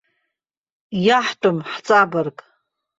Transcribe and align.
Иаҳтәым, 1.05 1.57
ҳҵабырг. 1.71 2.37